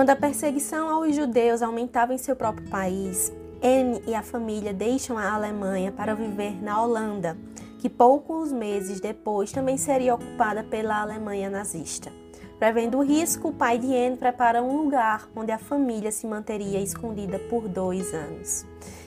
Quando 0.00 0.08
a 0.08 0.16
perseguição 0.16 0.88
aos 0.88 1.14
judeus 1.14 1.60
aumentava 1.60 2.14
em 2.14 2.16
seu 2.16 2.34
próprio 2.34 2.66
país, 2.70 3.30
Anne 3.62 4.02
e 4.06 4.14
a 4.14 4.22
família 4.22 4.72
deixam 4.72 5.18
a 5.18 5.30
Alemanha 5.30 5.92
para 5.92 6.14
viver 6.14 6.54
na 6.62 6.82
Holanda, 6.82 7.36
que 7.78 7.90
poucos 7.90 8.50
meses 8.50 8.98
depois 8.98 9.52
também 9.52 9.76
seria 9.76 10.14
ocupada 10.14 10.64
pela 10.64 11.02
Alemanha 11.02 11.50
nazista. 11.50 12.10
Prevendo 12.58 12.96
o 12.96 13.02
risco, 13.02 13.48
o 13.48 13.52
pai 13.52 13.76
de 13.76 13.94
Anne 13.94 14.16
prepara 14.16 14.62
um 14.62 14.74
lugar 14.74 15.28
onde 15.36 15.52
a 15.52 15.58
família 15.58 16.10
se 16.10 16.26
manteria 16.26 16.80
escondida 16.80 17.38
por 17.38 17.68
dois 17.68 18.14
anos. 18.14 18.64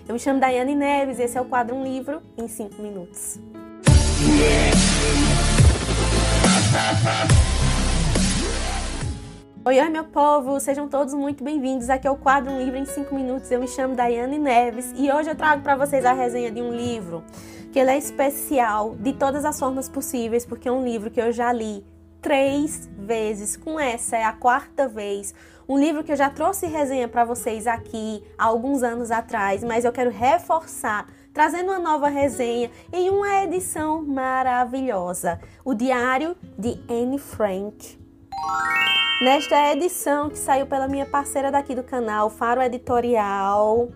Eu 0.08 0.14
me 0.14 0.20
chamo 0.20 0.40
Daiane 0.40 0.76
Neves, 0.76 1.20
esse 1.20 1.36
é 1.36 1.42
o 1.42 1.46
quadro 1.46 1.76
Um 1.76 1.84
Livro 1.84 2.22
em 2.38 2.48
5 2.48 2.80
Minutos. 2.80 3.40
Oi, 9.66 9.80
oi, 9.80 9.88
meu 9.88 10.04
povo! 10.04 10.60
Sejam 10.60 10.90
todos 10.90 11.14
muito 11.14 11.42
bem-vindos 11.42 11.90
aqui 11.90 12.06
ao 12.06 12.18
quadro 12.18 12.52
Um 12.52 12.60
Livro 12.60 12.76
em 12.76 12.84
5 12.84 13.16
Minutos. 13.16 13.50
Eu 13.50 13.62
me 13.62 13.68
chamo 13.70 13.96
Daiane 13.96 14.38
Neves 14.38 14.92
e 14.94 15.10
hoje 15.10 15.30
eu 15.30 15.38
trago 15.38 15.64
para 15.64 15.78
vocês 15.78 16.04
a 16.04 16.12
resenha 16.12 16.52
de 16.52 16.62
um 16.62 16.76
livro 16.76 17.24
que 17.72 17.80
ele 17.80 17.90
é 17.90 17.98
especial 17.98 18.94
de 18.96 19.14
todas 19.14 19.46
as 19.46 19.58
formas 19.58 19.88
possíveis, 19.88 20.46
porque 20.46 20.68
é 20.68 20.72
um 20.72 20.84
livro 20.84 21.10
que 21.10 21.22
eu 21.22 21.32
já 21.32 21.54
li 21.54 21.82
três 22.22 22.90
vezes. 22.98 23.56
Com 23.56 23.80
essa 23.80 24.18
é 24.18 24.26
a 24.26 24.34
quarta 24.34 24.86
vez. 24.86 25.34
Um 25.66 25.80
livro 25.80 26.04
que 26.04 26.12
eu 26.12 26.18
já 26.18 26.30
trouxe 26.30 26.68
resenha 26.68 27.08
para 27.08 27.24
vocês 27.24 27.66
aqui 27.66 28.22
há 28.38 28.44
alguns 28.44 28.84
anos 28.84 29.12
atrás, 29.12 29.64
mas 29.64 29.86
eu 29.86 29.94
quero 29.94 30.12
reforçar 30.12 31.08
trazendo 31.34 31.72
uma 31.72 31.80
nova 31.80 32.10
resenha 32.10 32.70
em 32.92 33.10
uma 33.10 33.46
edição 33.46 34.04
maravilhosa. 34.04 35.40
O 35.64 35.74
Diário 35.74 36.36
de 36.60 36.78
Anne 36.90 37.18
Frank. 37.18 38.03
Nesta 39.24 39.72
edição 39.72 40.30
que 40.30 40.38
saiu 40.38 40.66
pela 40.66 40.88
minha 40.88 41.06
parceira 41.06 41.50
daqui 41.50 41.74
do 41.74 41.84
canal, 41.84 42.30
Faro 42.30 42.62
Editorial. 42.62 43.90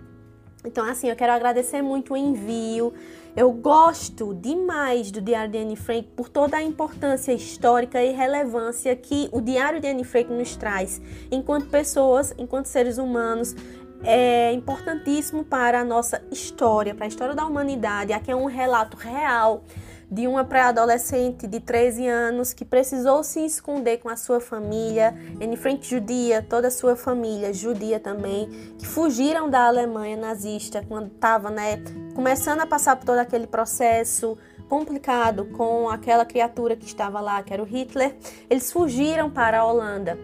Então, 0.64 0.86
assim, 0.86 1.10
eu 1.10 1.16
quero 1.16 1.34
agradecer 1.34 1.82
muito 1.82 2.14
o 2.14 2.18
envio. 2.18 2.94
Eu 3.36 3.52
gosto 3.52 4.34
demais 4.34 5.12
do 5.12 5.22
Diário 5.22 5.52
de 5.52 5.58
Anne 5.58 5.76
Frank 5.76 6.08
por 6.16 6.30
toda 6.30 6.58
a 6.58 6.64
importância 6.64 7.34
histórica 7.34 8.02
e 8.04 8.12
relevância 8.12 8.96
que 8.96 9.30
o 9.32 9.42
Diário 9.42 9.80
de 9.80 9.88
Anne 9.88 10.04
Frank 10.04 10.32
nos 10.32 10.56
traz 10.56 11.02
enquanto 11.30 11.68
pessoas, 11.68 12.34
enquanto 12.38 12.66
seres 12.68 12.98
humanos. 12.98 13.56
É 14.04 14.54
importantíssimo 14.54 15.44
para 15.44 15.82
a 15.82 15.84
nossa 15.84 16.22
história, 16.32 16.96
para 16.96 17.06
a 17.06 17.08
história 17.08 17.36
da 17.36 17.46
humanidade. 17.46 18.14
Aqui 18.14 18.32
é 18.32 18.36
um 18.36 18.46
relato 18.46 18.96
real 18.96 19.64
de 20.10 20.26
uma 20.26 20.44
pré-adolescente 20.46 21.46
de 21.48 21.60
13 21.60 22.08
anos 22.08 22.54
que 22.54 22.64
precisou 22.64 23.24
se 23.24 23.46
esconder 23.46 23.98
com 23.98 24.08
a 24.08 24.16
sua 24.16 24.40
família, 24.40 25.14
em 25.40 25.56
frente 25.58 25.90
judia, 25.90 26.42
toda 26.42 26.70
a 26.70 26.72
sua 26.72 26.96
família 26.96 27.54
judia 27.54 28.00
também, 28.00 28.48
que 28.78 28.88
fugiram 28.88 29.50
da 29.50 29.66
Alemanha 29.66 30.16
nazista 30.16 30.84
quando 30.88 31.08
estava, 31.08 31.50
né, 31.50 31.84
começando 32.16 32.62
a 32.62 32.66
passar 32.66 32.96
por 32.96 33.06
todo 33.06 33.20
aquele 33.20 33.48
processo 33.48 34.38
complicado 34.70 35.46
com 35.46 35.90
aquela 35.90 36.26
criatura 36.26 36.76
que 36.76 36.86
estava 36.86 37.20
lá, 37.20 37.42
que 37.44 37.54
era 37.54 37.62
o 37.62 37.66
Hitler. 37.66 38.16
Eles 38.50 38.72
fugiram 38.72 39.30
para 39.30 39.60
a 39.60 39.66
Holanda, 39.66 40.18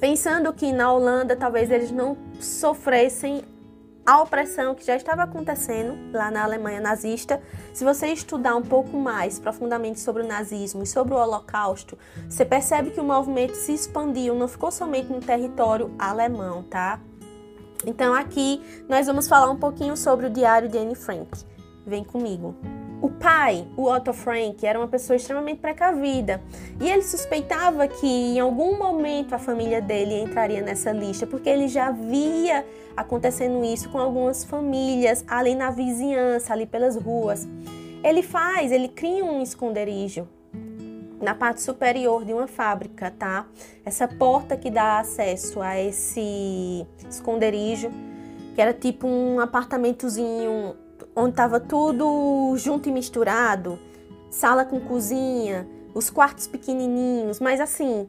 pensando 0.00 0.52
que 0.52 0.72
na 0.72 0.92
Holanda 0.92 1.36
talvez 1.36 1.70
eles 1.70 1.90
não 1.90 2.16
sofressem 2.40 3.42
a 4.08 4.22
opressão 4.22 4.74
que 4.74 4.86
já 4.86 4.96
estava 4.96 5.24
acontecendo 5.24 5.94
lá 6.16 6.30
na 6.30 6.42
Alemanha 6.42 6.80
nazista. 6.80 7.42
Se 7.74 7.84
você 7.84 8.06
estudar 8.06 8.56
um 8.56 8.62
pouco 8.62 8.96
mais 8.96 9.38
profundamente 9.38 10.00
sobre 10.00 10.22
o 10.22 10.26
nazismo 10.26 10.82
e 10.82 10.86
sobre 10.86 11.12
o 11.12 11.18
Holocausto, 11.18 11.98
você 12.26 12.42
percebe 12.42 12.90
que 12.90 13.00
o 13.00 13.04
movimento 13.04 13.54
se 13.54 13.74
expandiu, 13.74 14.34
não 14.34 14.48
ficou 14.48 14.70
somente 14.70 15.12
no 15.12 15.20
território 15.20 15.94
alemão, 15.98 16.62
tá? 16.62 16.98
Então 17.84 18.14
aqui 18.14 18.62
nós 18.88 19.06
vamos 19.06 19.28
falar 19.28 19.50
um 19.50 19.58
pouquinho 19.58 19.94
sobre 19.94 20.24
o 20.24 20.30
diário 20.30 20.70
de 20.70 20.78
Anne 20.78 20.94
Frank. 20.94 21.28
Vem 21.88 22.04
comigo. 22.04 22.54
O 23.00 23.08
pai, 23.08 23.66
o 23.76 23.84
Otto 23.84 24.12
Frank, 24.12 24.66
era 24.66 24.78
uma 24.78 24.88
pessoa 24.88 25.16
extremamente 25.16 25.60
precavida 25.60 26.42
e 26.78 26.90
ele 26.90 27.02
suspeitava 27.02 27.88
que 27.88 28.06
em 28.06 28.40
algum 28.40 28.76
momento 28.76 29.34
a 29.34 29.38
família 29.38 29.80
dele 29.80 30.20
entraria 30.20 30.60
nessa 30.60 30.92
lista, 30.92 31.26
porque 31.26 31.48
ele 31.48 31.66
já 31.66 31.90
via 31.90 32.66
acontecendo 32.94 33.64
isso 33.64 33.88
com 33.88 33.98
algumas 33.98 34.44
famílias 34.44 35.24
ali 35.26 35.54
na 35.54 35.70
vizinhança, 35.70 36.52
ali 36.52 36.66
pelas 36.66 36.94
ruas. 36.94 37.48
Ele 38.04 38.22
faz, 38.22 38.70
ele 38.70 38.88
cria 38.88 39.24
um 39.24 39.40
esconderijo 39.40 40.28
na 41.22 41.34
parte 41.34 41.62
superior 41.62 42.24
de 42.24 42.34
uma 42.34 42.46
fábrica, 42.46 43.10
tá? 43.10 43.46
Essa 43.82 44.06
porta 44.06 44.58
que 44.58 44.70
dá 44.70 44.98
acesso 44.98 45.62
a 45.62 45.80
esse 45.80 46.86
esconderijo, 47.08 47.90
que 48.54 48.60
era 48.60 48.74
tipo 48.74 49.06
um 49.06 49.40
apartamentozinho 49.40 50.76
onde 51.14 51.30
estava 51.30 51.60
tudo 51.60 52.54
junto 52.56 52.88
e 52.88 52.92
misturado, 52.92 53.78
sala 54.30 54.64
com 54.64 54.80
cozinha, 54.80 55.66
os 55.94 56.10
quartos 56.10 56.46
pequenininhos, 56.46 57.40
mas 57.40 57.60
assim, 57.60 58.08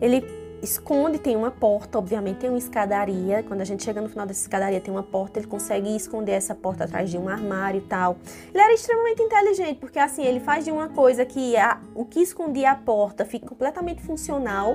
ele 0.00 0.24
esconde, 0.64 1.18
tem 1.18 1.36
uma 1.36 1.50
porta, 1.50 1.98
obviamente 1.98 2.38
tem 2.38 2.48
uma 2.48 2.58
escadaria. 2.58 3.42
Quando 3.42 3.60
a 3.60 3.64
gente 3.64 3.84
chega 3.84 4.00
no 4.00 4.08
final 4.08 4.26
dessa 4.26 4.42
escadaria, 4.42 4.80
tem 4.80 4.92
uma 4.92 5.02
porta, 5.02 5.38
ele 5.38 5.46
consegue 5.46 5.94
esconder 5.94 6.32
essa 6.32 6.54
porta 6.54 6.84
atrás 6.84 7.10
de 7.10 7.18
um 7.18 7.28
armário 7.28 7.78
e 7.78 7.82
tal. 7.82 8.16
Ele 8.52 8.62
era 8.62 8.72
extremamente 8.72 9.22
inteligente, 9.22 9.78
porque 9.78 9.98
assim, 9.98 10.24
ele 10.24 10.40
faz 10.40 10.64
de 10.64 10.72
uma 10.72 10.88
coisa 10.88 11.24
que 11.24 11.56
a, 11.56 11.80
o 11.94 12.04
que 12.04 12.20
escondia 12.20 12.72
a 12.72 12.76
porta 12.76 13.24
fica 13.24 13.46
completamente 13.46 14.02
funcional 14.02 14.74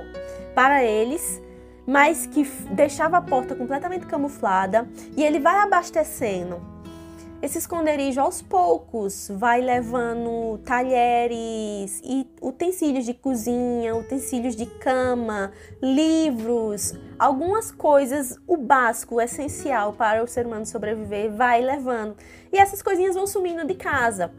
para 0.54 0.82
eles 0.84 1.42
mas 1.86 2.24
que 2.24 2.44
deixava 2.70 3.16
a 3.16 3.20
porta 3.20 3.56
completamente 3.56 4.06
camuflada 4.06 4.88
e 5.16 5.24
ele 5.24 5.40
vai 5.40 5.56
abastecendo 5.56 6.60
esse 7.42 7.56
esconderijo 7.56 8.20
aos 8.20 8.42
poucos 8.42 9.30
vai 9.32 9.62
levando 9.62 10.58
talheres 10.58 12.00
e 12.04 12.26
utensílios 12.40 13.06
de 13.06 13.14
cozinha, 13.14 13.96
utensílios 13.96 14.54
de 14.54 14.66
cama, 14.66 15.50
livros, 15.80 16.94
algumas 17.18 17.72
coisas, 17.72 18.38
o 18.46 18.58
básico, 18.58 19.14
o 19.14 19.20
essencial 19.20 19.94
para 19.94 20.22
o 20.22 20.26
ser 20.26 20.46
humano 20.46 20.66
sobreviver, 20.66 21.32
vai 21.32 21.62
levando. 21.62 22.14
E 22.52 22.58
essas 22.58 22.82
coisinhas 22.82 23.14
vão 23.14 23.26
sumindo 23.26 23.64
de 23.64 23.74
casa. 23.74 24.30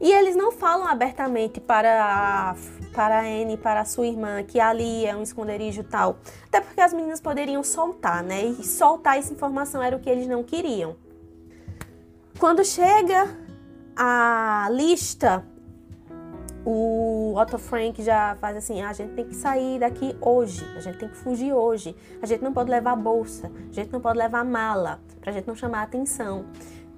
E 0.00 0.12
eles 0.12 0.36
não 0.36 0.52
falam 0.52 0.86
abertamente 0.86 1.58
para 1.58 2.04
a, 2.04 2.56
para 2.94 3.18
a 3.18 3.22
Anne, 3.22 3.56
para 3.56 3.80
a 3.80 3.84
sua 3.84 4.06
irmã, 4.06 4.44
que 4.44 4.60
ali 4.60 5.06
é 5.06 5.16
um 5.16 5.22
esconderijo 5.22 5.82
tal. 5.82 6.18
Até 6.46 6.60
porque 6.60 6.80
as 6.80 6.92
meninas 6.92 7.20
poderiam 7.20 7.64
soltar, 7.64 8.22
né? 8.22 8.44
E 8.44 8.62
soltar 8.62 9.18
essa 9.18 9.32
informação 9.32 9.82
era 9.82 9.96
o 9.96 10.00
que 10.00 10.10
eles 10.10 10.28
não 10.28 10.44
queriam. 10.44 10.94
Quando 12.38 12.62
chega 12.62 13.34
a 13.96 14.68
lista, 14.70 15.42
o 16.66 17.34
Otto 17.34 17.56
Frank 17.56 18.02
já 18.02 18.36
faz 18.38 18.58
assim: 18.58 18.82
ah, 18.82 18.90
a 18.90 18.92
gente 18.92 19.14
tem 19.14 19.24
que 19.24 19.34
sair 19.34 19.78
daqui 19.78 20.14
hoje, 20.20 20.62
a 20.76 20.80
gente 20.80 20.98
tem 20.98 21.08
que 21.08 21.16
fugir 21.16 21.54
hoje, 21.54 21.96
a 22.20 22.26
gente 22.26 22.44
não 22.44 22.52
pode 22.52 22.70
levar 22.70 22.94
bolsa, 22.94 23.50
a 23.70 23.72
gente 23.72 23.90
não 23.90 24.02
pode 24.02 24.18
levar 24.18 24.44
mala, 24.44 25.00
para 25.18 25.30
a 25.30 25.32
gente 25.32 25.46
não 25.46 25.54
chamar 25.54 25.82
atenção. 25.82 26.44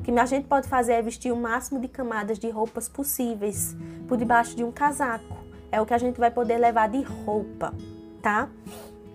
O 0.01 0.03
que 0.03 0.11
a 0.11 0.27
gente 0.27 0.49
pode 0.49 0.67
fazer 0.67 0.95
é 0.95 1.03
vestir 1.03 1.33
o 1.33 1.37
máximo 1.37 1.81
de 1.81 1.87
camadas 1.87 2.39
de 2.39 2.51
roupas 2.51 2.89
possíveis 2.89 3.77
por 4.09 4.17
debaixo 4.17 4.57
de 4.57 4.65
um 4.65 4.73
casaco. 4.73 5.37
É 5.71 5.81
o 5.81 5.87
que 5.87 5.95
a 5.95 5.99
gente 5.99 6.19
vai 6.19 6.33
poder 6.33 6.59
levar 6.59 6.89
de 6.89 7.03
roupa, 7.03 7.73
tá? 8.21 8.49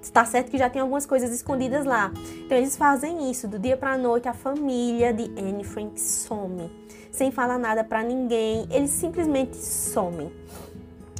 Está 0.03 0.25
certo 0.25 0.52
que 0.52 0.58
já 0.58 0.69
tem 0.69 0.81
algumas 0.81 1.06
coisas 1.06 1.31
escondidas 1.31 1.86
lá. 1.86 2.12
Então 2.46 2.58
eles 2.58 2.75
fazem 2.75 3.31
isso 3.31 3.47
do 3.47 3.58
dia 3.58 3.78
para 3.78 3.94
a 3.94 3.97
noite. 3.97 4.28
A 4.28 4.34
família 4.34 5.14
de 5.14 5.24
Anne 5.40 5.64
Frank 5.64 6.00
some, 6.00 6.69
sem 7.09 7.31
falar 7.31 7.58
nada 7.58 7.86
para 7.86 8.03
ninguém. 8.03 8.68
Eles 8.69 8.92
simplesmente 8.92 9.56
somem. 9.56 10.30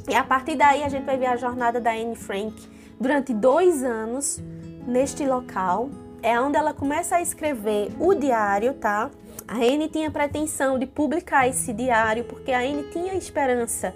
E 0.06 0.14
a 0.14 0.22
partir 0.22 0.54
daí 0.54 0.82
a 0.82 0.88
gente 0.90 1.04
vai 1.04 1.16
ver 1.16 1.26
a 1.26 1.36
jornada 1.36 1.80
da 1.80 1.92
Anne 1.92 2.14
Frank 2.14 2.54
durante 3.00 3.32
dois 3.32 3.82
anos 3.82 4.38
neste 4.86 5.26
local. 5.26 5.88
É 6.22 6.38
onde 6.38 6.58
ela 6.58 6.74
começa 6.74 7.16
a 7.16 7.22
escrever 7.22 7.90
o 7.98 8.14
diário, 8.14 8.74
tá? 8.74 9.10
A 9.48 9.56
Anne 9.56 9.88
tinha 9.88 10.10
pretensão 10.10 10.78
de 10.78 10.86
publicar 10.86 11.48
esse 11.48 11.72
diário 11.72 12.24
porque 12.24 12.52
a 12.52 12.60
Anne 12.60 12.84
tinha 12.92 13.14
esperança 13.14 13.94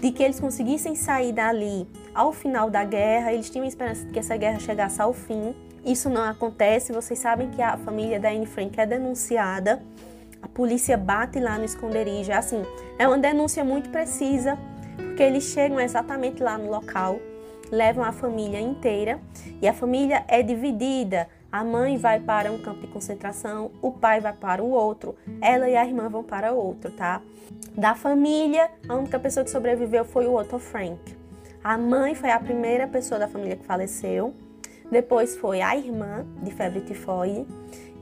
de 0.00 0.10
que 0.10 0.22
eles 0.22 0.40
conseguissem 0.40 0.94
sair 0.94 1.32
dali 1.32 1.86
ao 2.14 2.32
final 2.32 2.70
da 2.70 2.84
guerra, 2.84 3.32
eles 3.32 3.50
tinham 3.50 3.66
esperança 3.66 4.04
de 4.04 4.12
que 4.12 4.18
essa 4.18 4.36
guerra 4.36 4.58
chegasse 4.58 5.00
ao 5.00 5.12
fim. 5.12 5.54
Isso 5.84 6.08
não 6.08 6.22
acontece, 6.22 6.92
vocês 6.92 7.18
sabem 7.18 7.50
que 7.50 7.60
a 7.60 7.76
família 7.76 8.18
da 8.18 8.30
Anne 8.30 8.46
Frank 8.46 8.78
é 8.80 8.86
denunciada, 8.86 9.82
a 10.40 10.48
polícia 10.48 10.96
bate 10.96 11.40
lá 11.40 11.58
no 11.58 11.64
esconderijo, 11.64 12.30
é 12.30 12.36
assim, 12.36 12.62
é 12.98 13.06
uma 13.06 13.18
denúncia 13.18 13.64
muito 13.64 13.90
precisa, 13.90 14.58
porque 14.96 15.22
eles 15.22 15.44
chegam 15.44 15.80
exatamente 15.80 16.42
lá 16.42 16.56
no 16.56 16.70
local, 16.70 17.18
levam 17.70 18.04
a 18.04 18.12
família 18.12 18.60
inteira 18.60 19.20
e 19.60 19.66
a 19.66 19.72
família 19.72 20.24
é 20.28 20.42
dividida. 20.42 21.28
A 21.52 21.62
mãe 21.62 21.98
vai 21.98 22.18
para 22.18 22.50
um 22.50 22.56
campo 22.56 22.80
de 22.80 22.86
concentração, 22.86 23.70
o 23.82 23.92
pai 23.92 24.22
vai 24.22 24.32
para 24.32 24.64
o 24.64 24.70
outro, 24.70 25.14
ela 25.38 25.68
e 25.68 25.76
a 25.76 25.84
irmã 25.84 26.08
vão 26.08 26.24
para 26.24 26.50
outro, 26.52 26.90
tá? 26.90 27.20
Da 27.76 27.94
família, 27.94 28.70
a 28.88 28.94
única 28.94 29.20
pessoa 29.20 29.44
que 29.44 29.50
sobreviveu 29.50 30.02
foi 30.02 30.26
o 30.26 30.34
Otto 30.34 30.58
Frank. 30.58 31.14
A 31.62 31.76
mãe 31.76 32.14
foi 32.14 32.30
a 32.30 32.40
primeira 32.40 32.88
pessoa 32.88 33.20
da 33.20 33.28
família 33.28 33.56
que 33.56 33.66
faleceu. 33.66 34.32
depois 34.90 35.36
foi 35.36 35.62
a 35.62 35.76
irmã 35.76 36.26
de 36.42 36.50
febre 36.50 36.80
tifoide 36.82 37.46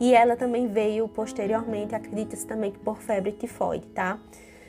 e 0.01 0.15
ela 0.15 0.37
também 0.37 0.67
veio 0.67 1.07
posteriormente, 1.09 1.95
acredita-se 1.95 2.47
também 2.47 2.73
que 2.73 2.79
por 2.79 2.99
febre 2.99 3.33
tifoide, 3.33 3.87
tá? 3.89 4.19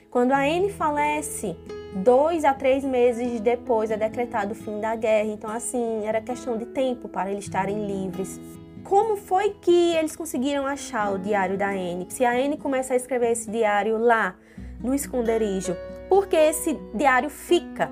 Quando 0.09 0.31
a 0.31 0.39
Anne 0.39 0.71
falece, 0.71 1.55
dois 1.95 2.43
a 2.43 2.53
três 2.53 2.83
meses 2.83 3.39
depois 3.39 3.91
é 3.91 3.97
decretado 3.97 4.51
o 4.51 4.55
fim 4.55 4.79
da 4.79 4.95
guerra, 4.95 5.29
então 5.29 5.49
assim, 5.49 6.05
era 6.05 6.19
questão 6.19 6.57
de 6.57 6.65
tempo 6.65 7.07
para 7.07 7.31
eles 7.31 7.45
estarem 7.45 7.87
livres. 7.87 8.39
Como 8.83 9.15
foi 9.15 9.55
que 9.61 9.95
eles 9.95 10.15
conseguiram 10.15 10.65
achar 10.65 11.13
o 11.13 11.19
diário 11.19 11.57
da 11.57 11.69
Anne? 11.69 12.07
Se 12.09 12.25
a 12.25 12.31
Anne 12.31 12.57
começa 12.57 12.93
a 12.93 12.97
escrever 12.97 13.31
esse 13.31 13.49
diário 13.49 13.97
lá, 13.97 14.35
no 14.79 14.95
esconderijo, 14.95 15.75
porque 16.09 16.35
esse 16.35 16.73
diário 16.95 17.29
fica 17.29 17.91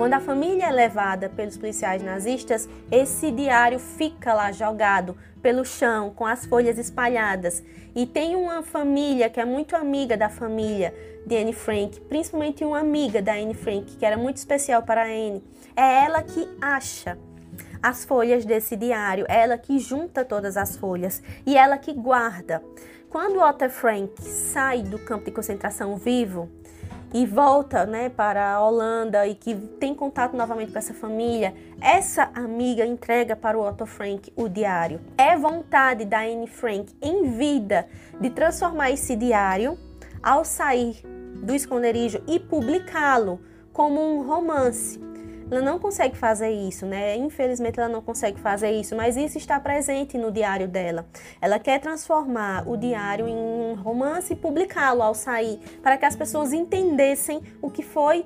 quando 0.00 0.14
a 0.14 0.20
família 0.20 0.64
é 0.64 0.70
levada 0.70 1.28
pelos 1.28 1.58
policiais 1.58 2.02
nazistas, 2.02 2.66
esse 2.90 3.30
diário 3.30 3.78
fica 3.78 4.32
lá 4.32 4.50
jogado 4.50 5.14
pelo 5.42 5.62
chão, 5.62 6.08
com 6.08 6.24
as 6.24 6.46
folhas 6.46 6.78
espalhadas. 6.78 7.62
E 7.94 8.06
tem 8.06 8.34
uma 8.34 8.62
família 8.62 9.28
que 9.28 9.38
é 9.38 9.44
muito 9.44 9.76
amiga 9.76 10.16
da 10.16 10.30
família 10.30 10.94
de 11.26 11.36
Anne 11.36 11.52
Frank, 11.52 12.00
principalmente 12.00 12.64
uma 12.64 12.78
amiga 12.78 13.20
da 13.20 13.34
Anne 13.34 13.52
Frank, 13.52 13.94
que 13.98 14.06
era 14.06 14.16
muito 14.16 14.38
especial 14.38 14.82
para 14.82 15.02
a 15.02 15.06
Anne. 15.06 15.44
É 15.76 16.04
ela 16.04 16.22
que 16.22 16.48
acha 16.62 17.18
as 17.82 18.04
folhas 18.04 18.44
desse 18.44 18.76
diário, 18.76 19.26
ela 19.28 19.56
que 19.58 19.78
junta 19.78 20.24
todas 20.24 20.56
as 20.56 20.76
folhas 20.76 21.22
e 21.46 21.56
ela 21.56 21.78
que 21.78 21.92
guarda. 21.92 22.62
Quando 23.08 23.40
Otto 23.40 23.68
Frank 23.68 24.22
sai 24.22 24.82
do 24.82 24.98
campo 24.98 25.24
de 25.24 25.32
concentração 25.32 25.96
vivo, 25.96 26.48
e 27.12 27.26
volta 27.26 27.84
né, 27.86 28.08
para 28.08 28.52
a 28.52 28.64
Holanda 28.64 29.26
e 29.26 29.34
que 29.34 29.54
tem 29.54 29.94
contato 29.94 30.36
novamente 30.36 30.72
com 30.72 30.78
essa 30.78 30.94
família, 30.94 31.54
essa 31.80 32.30
amiga 32.34 32.86
entrega 32.86 33.34
para 33.34 33.58
o 33.58 33.66
Otto 33.66 33.86
Frank 33.86 34.32
o 34.36 34.48
diário. 34.48 35.00
É 35.18 35.36
vontade 35.36 36.04
da 36.04 36.20
Anne 36.20 36.46
Frank 36.46 36.94
em 37.02 37.36
vida 37.36 37.86
de 38.20 38.30
transformar 38.30 38.90
esse 38.90 39.16
diário 39.16 39.76
ao 40.22 40.44
sair 40.44 41.02
do 41.42 41.54
esconderijo 41.54 42.22
e 42.28 42.38
publicá-lo 42.38 43.40
como 43.72 44.00
um 44.00 44.26
romance. 44.26 45.09
Ela 45.50 45.60
não 45.60 45.78
consegue 45.78 46.16
fazer 46.16 46.50
isso, 46.50 46.86
né? 46.86 47.16
Infelizmente 47.16 47.80
ela 47.80 47.88
não 47.88 48.00
consegue 48.00 48.38
fazer 48.40 48.70
isso, 48.70 48.94
mas 48.94 49.16
isso 49.16 49.36
está 49.36 49.58
presente 49.58 50.16
no 50.16 50.30
diário 50.30 50.68
dela. 50.68 51.04
Ela 51.40 51.58
quer 51.58 51.80
transformar 51.80 52.68
o 52.68 52.76
diário 52.76 53.26
em 53.26 53.34
um 53.34 53.74
romance 53.74 54.32
e 54.32 54.36
publicá-lo 54.36 55.02
ao 55.02 55.14
sair, 55.14 55.58
para 55.82 55.96
que 55.96 56.04
as 56.04 56.14
pessoas 56.14 56.52
entendessem 56.52 57.42
o 57.60 57.68
que 57.70 57.82
foi 57.82 58.24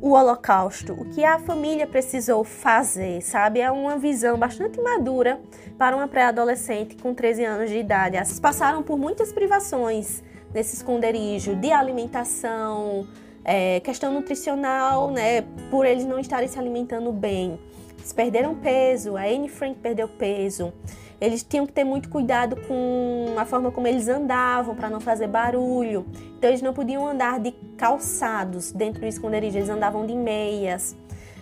o 0.00 0.12
Holocausto, 0.12 0.92
o 0.92 1.04
que 1.06 1.24
a 1.24 1.38
família 1.38 1.86
precisou 1.86 2.44
fazer, 2.44 3.20
sabe? 3.20 3.60
É 3.60 3.70
uma 3.70 3.96
visão 3.96 4.38
bastante 4.38 4.80
madura 4.80 5.40
para 5.76 5.96
uma 5.96 6.06
pré-adolescente 6.06 6.96
com 6.96 7.14
13 7.14 7.44
anos 7.44 7.70
de 7.70 7.78
idade. 7.78 8.16
Elas 8.16 8.38
passaram 8.38 8.82
por 8.82 8.96
muitas 8.96 9.32
privações 9.32 10.22
nesse 10.54 10.76
esconderijo 10.76 11.54
de 11.56 11.72
alimentação, 11.72 13.06
é, 13.48 13.80
questão 13.80 14.12
nutricional, 14.12 15.10
né? 15.10 15.40
Por 15.70 15.86
eles 15.86 16.04
não 16.04 16.18
estarem 16.18 16.46
se 16.46 16.58
alimentando 16.58 17.10
bem. 17.10 17.58
Eles 17.96 18.12
perderam 18.12 18.54
peso, 18.54 19.16
a 19.16 19.22
Anne 19.22 19.48
Frank 19.48 19.78
perdeu 19.80 20.06
peso. 20.06 20.70
Eles 21.18 21.42
tinham 21.42 21.66
que 21.66 21.72
ter 21.72 21.82
muito 21.82 22.10
cuidado 22.10 22.56
com 22.68 23.34
a 23.38 23.46
forma 23.46 23.72
como 23.72 23.86
eles 23.86 24.06
andavam 24.06 24.76
para 24.76 24.90
não 24.90 25.00
fazer 25.00 25.28
barulho. 25.28 26.04
Então 26.36 26.50
eles 26.50 26.60
não 26.60 26.74
podiam 26.74 27.08
andar 27.08 27.40
de 27.40 27.52
calçados 27.78 28.70
dentro 28.70 29.00
do 29.00 29.06
esconderijo, 29.06 29.56
eles 29.56 29.70
andavam 29.70 30.04
de 30.04 30.14
meias. 30.14 30.94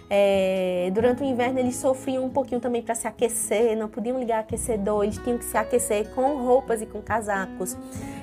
É, 0.08 0.88
durante 0.94 1.22
o 1.22 1.26
inverno 1.26 1.58
eles 1.58 1.74
sofriam 1.74 2.24
um 2.24 2.30
pouquinho 2.30 2.60
também 2.60 2.80
para 2.80 2.94
se 2.94 3.08
aquecer, 3.08 3.76
não 3.76 3.88
podiam 3.88 4.20
ligar 4.20 4.38
aquecedor, 4.38 5.02
eles 5.02 5.18
tinham 5.18 5.36
que 5.36 5.44
se 5.44 5.58
aquecer 5.58 6.08
com 6.10 6.36
roupas 6.36 6.80
e 6.80 6.86
com 6.86 7.02
casacos. 7.02 7.76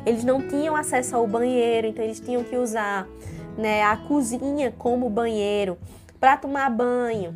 Eles 0.06 0.24
não 0.24 0.42
tinham 0.48 0.74
acesso 0.74 1.18
ao 1.18 1.28
banheiro, 1.28 1.88
então 1.88 2.04
eles 2.04 2.22
tinham 2.22 2.46
que 2.46 2.56
usar 2.56 3.06
né, 3.58 3.84
a 3.84 3.98
cozinha 3.98 4.74
como 4.78 5.10
banheiro 5.10 5.78
para 6.20 6.38
tomar 6.38 6.70
banho. 6.70 7.34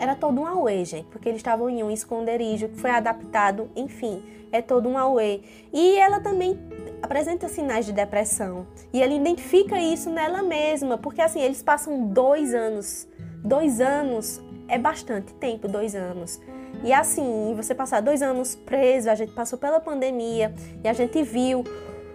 Era 0.00 0.14
todo 0.14 0.40
um 0.40 0.46
auê, 0.46 0.84
gente, 0.84 1.06
porque 1.06 1.28
eles 1.28 1.40
estavam 1.40 1.68
em 1.68 1.82
um 1.82 1.90
esconderijo 1.90 2.68
que 2.68 2.80
foi 2.80 2.90
adaptado, 2.90 3.68
enfim, 3.74 4.22
é 4.52 4.62
todo 4.62 4.88
um 4.88 4.96
auê. 4.96 5.40
E 5.72 5.96
ela 5.96 6.20
também 6.20 6.58
apresenta 7.02 7.48
sinais 7.48 7.84
de 7.86 7.92
depressão. 7.92 8.66
E 8.92 9.02
ela 9.02 9.12
identifica 9.12 9.80
isso 9.80 10.10
nela 10.10 10.42
mesma, 10.42 10.96
porque 10.98 11.20
assim, 11.20 11.40
eles 11.40 11.62
passam 11.62 12.06
dois 12.08 12.54
anos. 12.54 13.08
Dois 13.42 13.80
anos 13.80 14.40
é 14.68 14.78
bastante 14.78 15.32
tempo, 15.34 15.66
dois 15.66 15.94
anos. 15.94 16.40
E 16.84 16.92
assim, 16.92 17.54
você 17.56 17.74
passar 17.74 18.00
dois 18.00 18.22
anos 18.22 18.54
preso, 18.54 19.10
a 19.10 19.14
gente 19.14 19.32
passou 19.32 19.58
pela 19.58 19.80
pandemia 19.80 20.54
e 20.82 20.88
a 20.88 20.92
gente 20.92 21.22
viu 21.22 21.64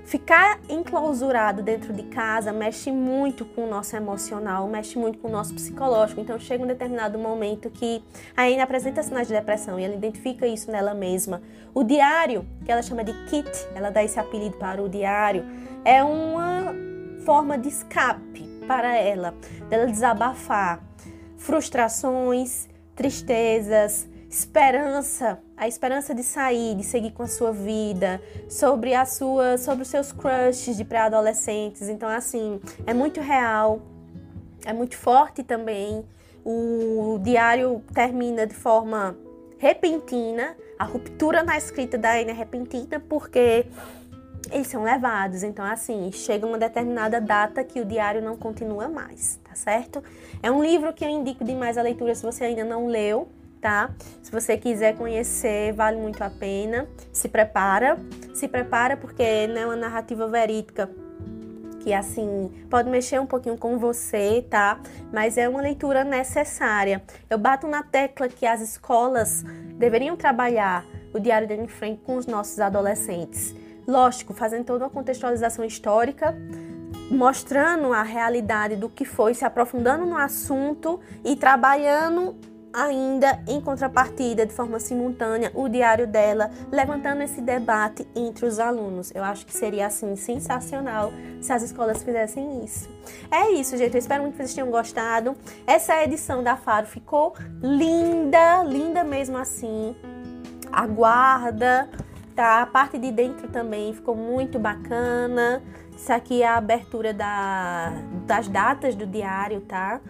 Ficar 0.05 0.59
enclausurado 0.69 1.63
dentro 1.63 1.94
de 1.94 2.03
casa 2.03 2.51
mexe 2.51 2.91
muito 2.91 3.45
com 3.45 3.63
o 3.63 3.69
nosso 3.69 3.95
emocional, 3.95 4.67
mexe 4.67 4.97
muito 4.97 5.17
com 5.17 5.29
o 5.29 5.31
nosso 5.31 5.53
psicológico. 5.53 6.19
Então 6.19 6.38
chega 6.38 6.63
um 6.63 6.67
determinado 6.67 7.17
momento 7.17 7.69
que 7.69 8.03
a 8.35 8.44
Anne 8.44 8.59
apresenta 8.59 9.01
sinais 9.01 9.27
de 9.27 9.33
depressão 9.33 9.79
e 9.79 9.83
ela 9.83 9.95
identifica 9.95 10.45
isso 10.45 10.69
nela 10.69 10.94
mesma. 10.94 11.41
O 11.73 11.83
diário, 11.83 12.45
que 12.65 12.71
ela 12.71 12.81
chama 12.81 13.03
de 13.03 13.13
Kit, 13.25 13.50
ela 13.73 13.89
dá 13.89 14.03
esse 14.03 14.19
apelido 14.19 14.57
para 14.57 14.81
o 14.81 14.89
diário, 14.89 15.45
é 15.85 16.03
uma 16.03 16.75
forma 17.25 17.57
de 17.57 17.69
escape 17.69 18.44
para 18.67 18.97
ela, 18.97 19.33
dela 19.69 19.85
desabafar 19.85 20.83
frustrações, 21.38 22.67
tristezas, 22.95 24.07
esperança, 24.33 25.39
a 25.56 25.68
esperança 25.68 26.15
de 26.15 26.24
sair, 26.24 26.74
de 26.75 26.83
seguir 26.83 27.12
com 27.12 27.21
a 27.21 27.27
sua 27.27 27.51
vida, 27.51 28.19
sobre 28.50 28.95
a 28.95 29.06
sua, 29.06 29.59
sobre 29.59 29.83
os 29.83 29.88
seus 29.88 30.12
crushes 30.12 30.75
de 30.75 30.83
pré-adolescentes. 30.83 31.88
Então 31.88 32.09
assim, 32.09 32.59
é 32.88 32.95
muito 32.95 33.21
real, 33.21 33.83
é 34.65 34.74
muito 34.74 34.97
forte 34.97 35.44
também. 35.44 36.03
O 36.44 37.19
diário 37.21 37.83
termina 37.94 38.47
de 38.47 38.56
forma 38.56 39.15
repentina, 39.59 40.57
a 40.79 40.83
ruptura 40.83 41.44
na 41.44 41.56
escrita 41.56 41.95
da 41.95 42.13
Anne 42.13 42.31
é 42.31 42.33
repentina 42.33 43.00
porque 43.00 43.68
eles 44.51 44.68
são 44.68 44.83
levados. 44.83 45.44
Então, 45.44 45.63
assim, 45.63 46.12
chega 46.12 46.45
uma 46.45 46.57
determinada 46.57 47.21
data 47.21 47.63
que 47.63 47.79
o 47.79 47.86
diário 47.86 48.21
não 48.21 48.36
continua 48.36 48.89
mais, 48.89 49.39
tá 49.44 49.56
certo? 49.56 50.03
É 50.41 50.51
um 50.51 50.62
livro 50.62 50.91
que 50.91 51.06
eu 51.06 51.09
indico 51.09 51.45
demais 51.45 51.77
a 51.77 51.83
leitura 51.83 52.13
se 52.15 52.24
você 52.24 52.45
ainda 52.45 52.65
não 52.65 52.88
leu 52.88 53.29
tá? 53.63 53.89
Se 54.22 54.29
você 54.29 54.58
quiser 54.58 54.98
conhecer, 54.98 55.72
vale 55.72 55.96
muito 55.96 56.22
a 56.22 56.29
pena. 56.29 56.86
Se 57.13 57.29
prepara, 57.29 57.98
se 58.34 58.46
prepara 58.46 58.98
porque 58.98 59.48
não 59.48 59.58
é 59.58 59.65
uma 59.65 59.75
narrativa 59.77 60.27
verídica 60.27 60.89
que 61.79 61.93
assim 61.93 62.50
pode 62.70 62.89
mexer 62.89 63.20
um 63.20 63.25
pouquinho 63.25 63.58
com 63.58 63.77
você, 63.77 64.46
tá? 64.50 64.79
Mas 65.12 65.38
é 65.38 65.48
uma 65.50 65.62
leitura 65.62 66.03
necessária. 66.03 67.03
Eu 67.29 67.38
bato 67.38 67.67
na 67.67 67.84
tecla 67.84 68.29
que 68.29 68.46
as 68.46 68.62
escolas 68.62 69.43
deveriam 69.77 70.15
trabalhar 70.15 70.86
o 71.13 71.20
Diário 71.20 71.48
de 71.48 71.53
Anne 71.53 71.67
Frank 71.67 72.01
com 72.05 72.15
os 72.15 72.25
nossos 72.25 72.60
adolescentes. 72.60 73.53
Lógico, 73.86 74.34
fazendo 74.34 74.63
toda 74.63 74.86
uma 74.86 74.89
contextualização 74.89 75.65
histórica, 75.65 76.34
mostrando 77.12 77.91
a 77.91 78.01
realidade 78.01 78.77
do 78.77 78.88
que 78.88 79.03
foi, 79.03 79.34
se 79.34 79.43
aprofundando 79.43 80.05
no 80.05 80.17
assunto 80.17 81.01
e 81.24 81.36
trabalhando 81.36 82.38
ainda 82.74 83.39
em 83.48 83.62
contrapartida, 83.62 84.46
de 84.46 84.53
forma 84.53 84.80
simultânea, 84.80 85.51
o 85.53 85.70
diário 85.70 86.08
dela, 86.08 86.50
levantando 86.72 87.22
esse 87.22 87.39
debate 87.39 88.08
entre 88.15 88.46
os 88.46 88.60
alunos. 88.60 89.12
Eu 89.13 89.24
acho 89.24 89.46
que 89.46 89.53
seria 89.53 89.86
assim 89.86 90.15
sensacional 90.15 91.13
se 91.39 91.53
as 91.53 91.62
escolas 91.62 92.01
fizessem 92.01 92.65
isso. 92.65 92.89
É 93.30 93.51
isso, 93.51 93.77
gente. 93.77 93.94
Eu 93.94 94.00
espero 94.00 94.24
muito 94.24 94.34
que 94.34 94.39
vocês 94.39 94.53
tenham 94.53 94.72
gostado. 94.72 95.36
Essa 95.68 96.03
edição 96.03 96.42
da 96.42 96.58
Faro 96.58 96.88
ficou 96.88 97.36
linda, 97.62 98.63
linda 98.63 99.03
mesmo 99.03 99.38
assim. 99.38 99.96
Aguarda, 100.72 101.88
tá? 102.36 102.63
A 102.63 102.65
parte 102.65 102.98
de 102.98 103.12
dentro 103.12 103.48
também 103.50 103.94
ficou 103.94 104.15
muito 104.15 104.58
bacana. 104.58 105.62
Isso 105.96 106.12
aqui 106.12 106.42
é 106.42 106.48
a 106.48 106.58
abertura 106.58 107.13
da, 107.13 107.94
das 108.25 108.48
datas 108.48 108.96
do 108.96 109.06
diário, 109.06 109.62
tá? 109.62 110.01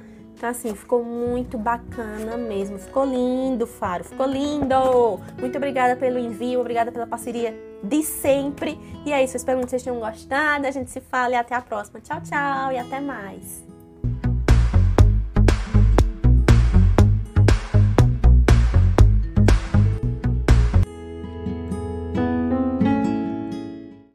Então, 0.44 0.52
assim, 0.52 0.76
ficou 0.76 1.06
muito 1.06 1.58
bacana 1.58 2.36
mesmo. 2.36 2.78
Ficou 2.78 3.06
lindo, 3.06 3.66
Faro. 3.66 4.04
Ficou 4.04 4.26
lindo! 4.26 4.76
Muito 5.40 5.56
obrigada 5.56 5.96
pelo 5.96 6.20
envio, 6.20 6.60
obrigada 6.60 6.92
pela 6.92 7.08
parceria 7.08 7.58
de 7.82 8.04
sempre. 8.04 8.78
E 9.06 9.14
é 9.14 9.24
isso, 9.24 9.38
espero 9.38 9.62
que 9.62 9.70
vocês 9.70 9.82
tenham 9.82 10.02
gostado. 10.02 10.68
A 10.68 10.72
gente 10.72 10.92
se 10.92 11.00
fala 11.00 11.32
e 11.32 11.36
até 11.38 11.56
a 11.56 11.62
próxima. 11.62 12.02
Tchau, 12.02 12.20
tchau 12.20 12.74
e 12.74 12.78
até 12.78 13.00
mais. 13.00 13.73